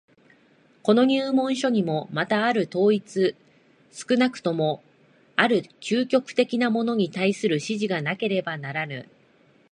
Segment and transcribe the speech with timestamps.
[0.81, 3.35] この入門書にもまたある統一、
[3.91, 4.81] 少なくとも
[5.35, 9.07] ある究極的なものに対する指示がなければならぬ。